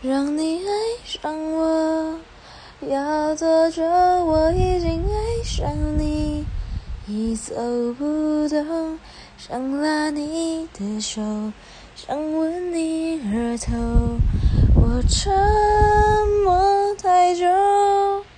[0.00, 0.70] 让你爱
[1.04, 2.20] 上我
[2.82, 6.46] 要多久我已经爱上你
[7.08, 7.52] 已走
[7.94, 8.96] 不动
[9.36, 11.20] 想拉你的手
[11.96, 13.74] 想吻你额头
[14.76, 15.34] 我沉